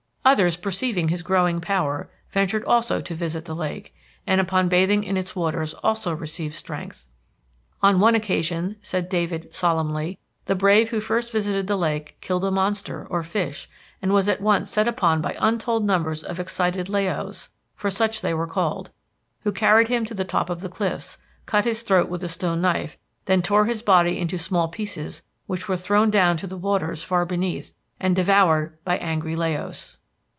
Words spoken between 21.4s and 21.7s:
cut